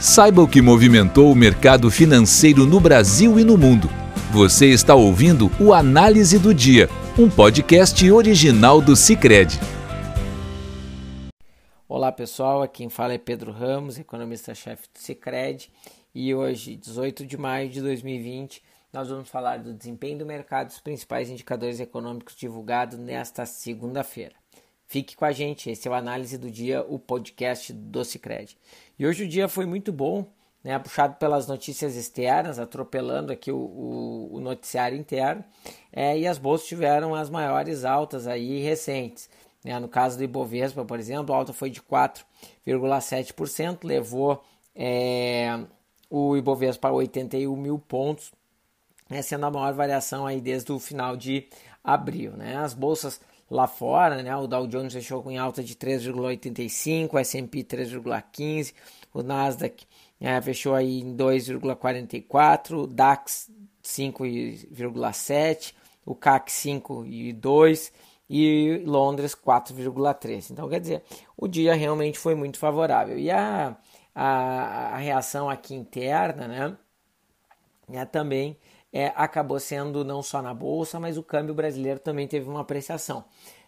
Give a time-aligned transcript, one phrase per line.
[0.00, 3.86] Saiba o que movimentou o mercado financeiro no Brasil e no mundo.
[4.32, 6.88] Você está ouvindo o Análise do Dia,
[7.18, 9.60] um podcast original do Cicred.
[11.86, 15.70] Olá pessoal, quem fala é Pedro Ramos, economista-chefe do Cicred,
[16.14, 20.70] e hoje, 18 de maio de 2020, nós vamos falar do desempenho do mercado e
[20.70, 24.39] dos principais indicadores econômicos divulgados nesta segunda-feira.
[24.90, 28.58] Fique com a gente, esse é o Análise do Dia, o podcast do Cicred.
[28.98, 30.26] E hoje o dia foi muito bom,
[30.64, 35.44] né, puxado pelas notícias externas, atropelando aqui o, o, o noticiário interno,
[35.92, 39.30] é, e as bolsas tiveram as maiores altas aí recentes.
[39.62, 39.78] Né?
[39.78, 44.42] No caso do Ibovespa, por exemplo, a alta foi de 4,7%, levou
[44.74, 45.56] é,
[46.10, 48.32] o Ibovespa para 81 mil pontos,
[49.08, 51.46] né, sendo a maior variação aí desde o final de
[51.84, 52.32] abril.
[52.32, 52.56] Né?
[52.56, 54.34] As bolsas lá fora, né?
[54.36, 58.72] O Dow Jones fechou com alta de 3,85, o S&P 3,15,
[59.12, 59.84] o Nasdaq
[60.20, 63.50] é, fechou aí em 2,44, o DAX
[63.82, 67.90] 5,7, o CAC 5,2
[68.28, 70.50] e Londres 4,3.
[70.50, 71.02] Então, quer dizer,
[71.36, 73.18] o dia realmente foi muito favorável.
[73.18, 73.76] E a,
[74.14, 76.76] a, a reação aqui interna, né,
[77.92, 78.56] é também
[78.92, 83.24] é, acabou sendo não só na bolsa, mas o câmbio brasileiro também teve uma apreciação.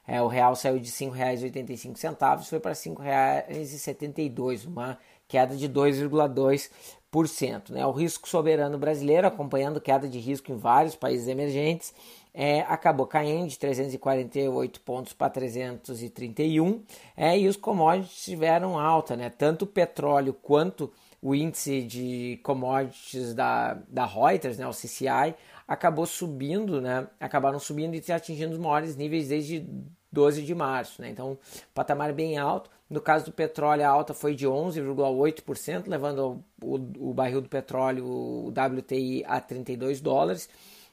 [0.07, 4.99] É, o real saiu de R$ 5,85, foi para R$ 5,72, uma
[5.29, 7.71] queda de 2,2%.
[7.71, 7.87] Né?
[7.87, 11.95] O risco soberano brasileiro, acompanhando queda de risco em vários países emergentes,
[12.35, 16.83] é, acabou caindo de 348 pontos para 331,
[17.17, 19.31] é, e os commodities tiveram alta, né?
[19.31, 20.93] tanto o petróleo quanto o
[21.23, 25.37] índice de commodities da, da Reuters, né, o CCI,
[25.69, 29.65] acabou subindo, né, acabaram subindo e atingindo os maiores níveis desde
[30.11, 31.01] 12 de março.
[31.01, 31.39] Né, então,
[31.73, 32.69] patamar bem alto.
[32.91, 37.49] No caso do petróleo, a alta foi de 11,8%, levando o, o, o barril do
[37.49, 40.49] petróleo, o WTI, a 32 dólares.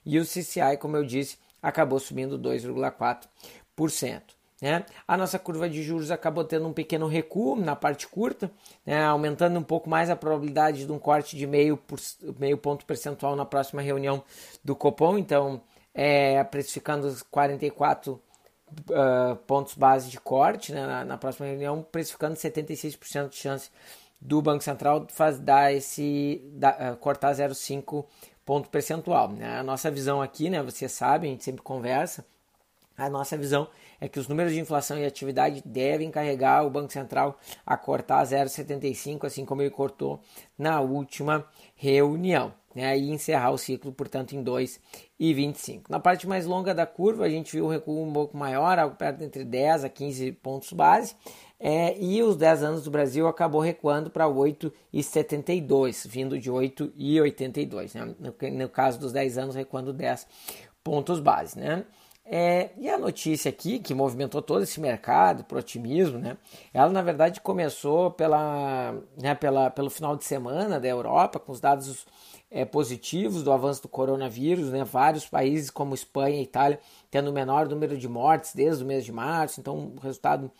[0.05, 4.38] E o CCI, como eu disse, acabou subindo 2,4%.
[4.61, 4.85] Né?
[5.07, 8.51] A nossa curva de juros acabou tendo um pequeno recuo na parte curta,
[8.85, 9.03] né?
[9.03, 11.99] aumentando um pouco mais a probabilidade de um corte de meio, por,
[12.37, 14.23] meio ponto percentual na próxima reunião
[14.63, 15.17] do Copom.
[15.17, 15.61] Então,
[15.93, 18.21] é, precificando os 44
[18.89, 20.85] uh, pontos base de corte né?
[20.85, 23.71] na, na, próxima reunião, precificando 76% de chance
[24.19, 28.05] do Banco Central faz, dar esse, dar, uh, cortar 0,5
[28.45, 29.29] ponto percentual.
[29.29, 29.59] Né?
[29.59, 32.25] A nossa visão aqui, né, vocês sabem, a gente sempre conversa,
[32.99, 33.67] a nossa visão
[33.99, 38.23] é que os números de inflação e atividade devem carregar o Banco Central a cortar
[38.25, 40.21] 0,75, assim como ele cortou
[40.57, 41.45] na última
[41.75, 42.53] reunião.
[42.75, 45.85] Né, e encerrar o ciclo, portanto, em 2,25.
[45.89, 48.95] Na parte mais longa da curva, a gente viu um recuo um pouco maior, algo
[48.95, 51.15] perto entre 10 a 15 pontos base,
[51.59, 57.95] é, e os 10 anos do Brasil acabou recuando para 8,72, vindo de 8,82.
[57.95, 58.15] Né?
[58.19, 60.27] No, no caso dos 10 anos, recuando 10
[60.83, 61.59] pontos base.
[61.59, 61.83] Né?
[62.31, 66.37] É, e a notícia aqui, que movimentou todo esse mercado para otimismo, né?
[66.71, 71.59] ela na verdade começou pela, né, pela, pelo final de semana da Europa, com os
[71.59, 72.05] dados
[72.51, 74.83] é, positivos do avanço do coronavírus, né?
[74.83, 76.79] vários países como Espanha e Itália
[77.09, 80.51] tendo o menor número de mortes desde o mês de março, então um resultado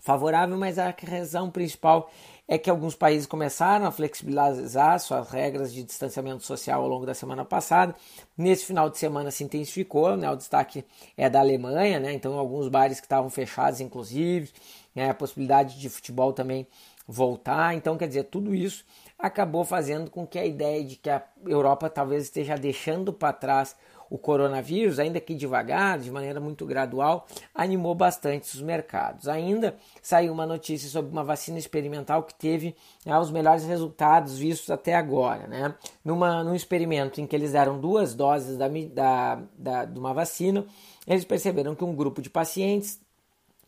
[0.00, 2.10] favorável, mas a razão principal
[2.46, 7.12] é que alguns países começaram a flexibilizar suas regras de distanciamento social ao longo da
[7.12, 7.94] semana passada.
[8.36, 10.30] Nesse final de semana se intensificou, né?
[10.30, 10.82] o destaque
[11.14, 12.14] é da Alemanha, né?
[12.14, 14.50] então alguns bares que estavam fechados, inclusive,
[14.94, 15.10] né?
[15.10, 16.66] a possibilidade de futebol também
[17.06, 17.74] voltar.
[17.74, 18.84] Então, quer dizer, tudo isso
[19.18, 23.76] acabou fazendo com que a ideia de que a Europa talvez esteja deixando para trás
[24.10, 29.28] o coronavírus, ainda que devagar, de maneira muito gradual, animou bastante os mercados.
[29.28, 32.74] Ainda saiu uma notícia sobre uma vacina experimental que teve
[33.04, 35.46] né, os melhores resultados vistos até agora.
[35.46, 35.74] Né?
[36.04, 40.64] Numa, num experimento em que eles deram duas doses da, da, da, de uma vacina,
[41.06, 43.00] eles perceberam que um grupo de pacientes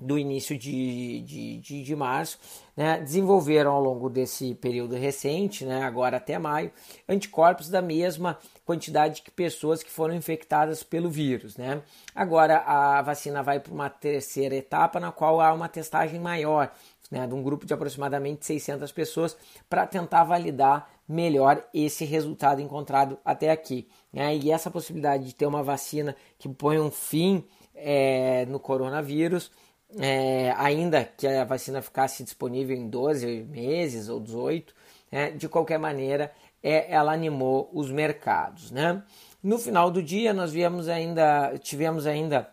[0.00, 2.38] do início de, de, de, de março,
[2.77, 6.73] né, desenvolveram ao longo desse período recente, né, agora até maio,
[7.08, 11.56] anticorpos da mesma quantidade de pessoas que foram infectadas pelo vírus.
[11.56, 11.82] Né.
[12.14, 16.73] Agora a vacina vai para uma terceira etapa, na qual há uma testagem maior,
[17.11, 19.37] né, de um grupo de aproximadamente 600 pessoas,
[19.69, 23.88] para tentar validar melhor esse resultado encontrado até aqui.
[24.12, 24.37] Né.
[24.37, 27.44] E essa possibilidade de ter uma vacina que põe um fim
[27.75, 29.50] é, no coronavírus
[29.98, 34.75] é, ainda que a vacina ficasse disponível em 12 meses ou 18,
[35.10, 36.32] né, de qualquer maneira,
[36.62, 38.70] é, ela animou os mercados.
[38.70, 39.02] Né?
[39.42, 42.48] No final do dia, nós viemos ainda, tivemos ainda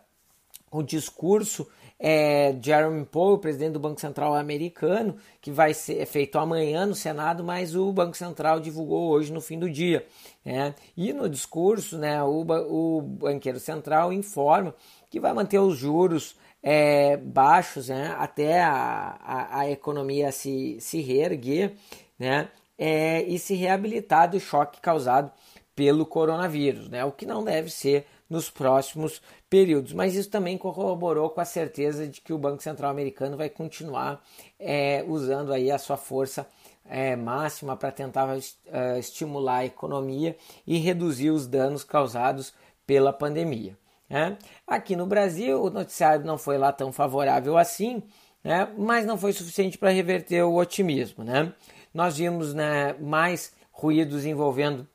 [0.70, 1.68] o discurso
[1.98, 7.42] é Jeremy Powell, presidente do Banco Central americano, que vai ser feito amanhã no Senado,
[7.42, 10.06] mas o Banco Central divulgou hoje no fim do dia.
[10.44, 10.74] Né?
[10.96, 14.74] E no discurso, né, o, o banqueiro central informa
[15.10, 21.00] que vai manter os juros é, baixos né, até a, a, a, economia se, se
[21.00, 21.74] reerguer
[22.18, 25.32] né, é, e se reabilitar do choque causado
[25.74, 29.92] pelo coronavírus, né, o que não deve ser nos próximos períodos.
[29.92, 34.22] Mas isso também corroborou com a certeza de que o Banco Central americano vai continuar
[34.58, 36.46] é, usando aí a sua força
[36.88, 40.36] é, máxima para tentar uh, estimular a economia
[40.66, 42.52] e reduzir os danos causados
[42.86, 43.76] pela pandemia.
[44.08, 44.38] Né?
[44.66, 48.02] Aqui no Brasil, o noticiário não foi lá tão favorável assim,
[48.42, 48.72] né?
[48.78, 51.22] mas não foi suficiente para reverter o otimismo.
[51.22, 51.52] Né?
[51.92, 54.88] Nós vimos né, mais ruídos envolvendo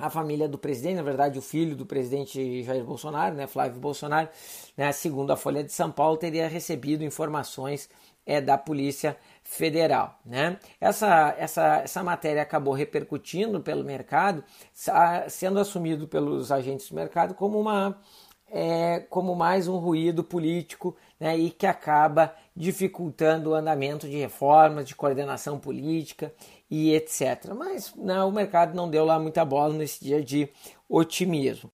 [0.00, 4.28] a família do presidente, na verdade o filho do presidente Jair Bolsonaro, né, Flávio Bolsonaro,
[4.76, 7.88] né, segundo a Folha de São Paulo, teria recebido informações
[8.24, 10.18] é, da Polícia Federal.
[10.24, 10.58] Né?
[10.80, 14.44] Essa, essa, essa matéria acabou repercutindo pelo mercado,
[15.28, 17.98] sendo assumido pelos agentes do mercado como uma
[18.52, 24.88] é, como mais um ruído político né, e que acaba dificultando o andamento de reformas,
[24.88, 26.32] de coordenação política
[26.70, 27.52] e etc.
[27.56, 30.48] Mas não, né, o mercado não deu lá muita bola nesse dia de
[30.88, 31.70] otimismo.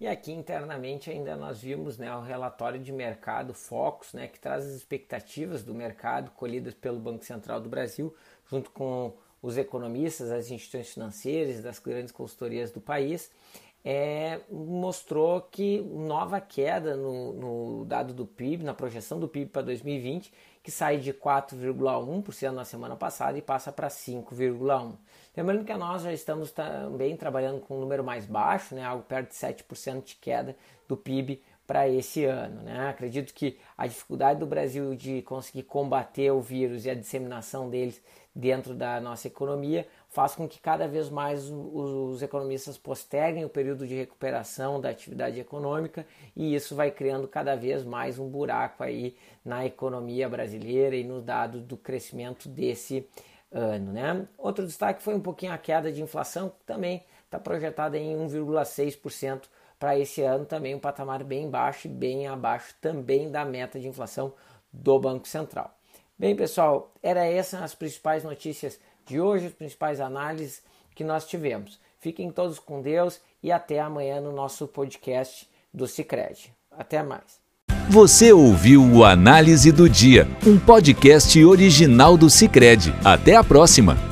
[0.00, 4.64] E aqui internamente ainda nós vimos né, o relatório de mercado Focus, né, que traz
[4.66, 8.12] as expectativas do mercado colhidas pelo Banco Central do Brasil,
[8.50, 13.30] junto com os economistas, as instituições financeiras, das grandes consultorias do país
[13.84, 19.62] é, mostrou que nova queda no, no, dado do PIB, na projeção do PIB para
[19.62, 20.32] 2020,
[20.62, 24.96] que sai de 4,1% na semana passada e passa para 5,1%.
[25.36, 29.30] Lembrando que nós já estamos também trabalhando com um número mais baixo, né, algo perto
[29.30, 30.56] de 7% de queda
[30.86, 32.62] do PIB para esse ano.
[32.62, 32.88] Né?
[32.88, 38.00] Acredito que a dificuldade do Brasil de conseguir combater o vírus e a disseminação deles
[38.34, 43.86] dentro da nossa economia faz com que cada vez mais os economistas posterguem o período
[43.86, 46.06] de recuperação da atividade econômica
[46.36, 51.22] e isso vai criando cada vez mais um buraco aí na economia brasileira e no
[51.22, 53.08] dado do crescimento desse
[53.50, 53.90] ano.
[53.90, 54.28] Né?
[54.36, 59.44] Outro destaque foi um pouquinho a queda de inflação, que também está projetada em 1,6%
[59.78, 63.88] para esse ano, também um patamar bem baixo e bem abaixo também da meta de
[63.88, 64.34] inflação
[64.70, 65.74] do Banco Central.
[66.18, 70.62] Bem, pessoal, era essas as principais notícias de hoje, as principais análises
[70.94, 71.78] que nós tivemos.
[71.98, 76.52] Fiquem todos com Deus e até amanhã no nosso podcast do Cicred.
[76.70, 77.40] Até mais.
[77.88, 82.92] Você ouviu o Análise do Dia, um podcast original do Cicred.
[83.04, 84.11] Até a próxima!